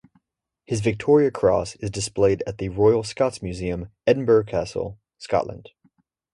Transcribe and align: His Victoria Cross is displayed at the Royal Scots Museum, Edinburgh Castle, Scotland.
His 0.65 0.81
Victoria 0.81 1.29
Cross 1.29 1.75
is 1.75 1.91
displayed 1.91 2.41
at 2.47 2.57
the 2.57 2.69
Royal 2.69 3.03
Scots 3.03 3.43
Museum, 3.43 3.91
Edinburgh 4.07 4.45
Castle, 4.45 4.97
Scotland. 5.19 5.69